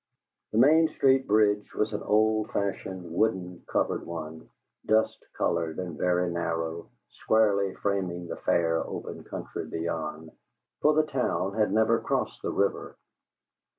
[0.51, 4.49] The Main Street bridge was an old fashioned, wooden, covered one,
[4.83, 10.31] dust colored and very narrow, squarely framing the fair, open country beyond;
[10.81, 12.97] for the town had never crossed the river.